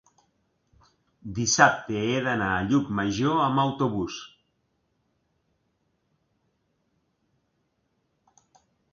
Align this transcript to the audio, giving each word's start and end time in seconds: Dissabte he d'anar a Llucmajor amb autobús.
Dissabte 1.39 1.99
he 2.05 2.13
d'anar 2.27 2.47
a 2.53 2.63
Llucmajor 2.69 3.43
amb 3.47 3.61
autobús. 3.63 4.17